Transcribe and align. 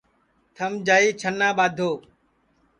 تھم 0.55 0.71
جائی 0.87 1.07
چھنا 1.19 1.49
ٻادھو 1.57 1.91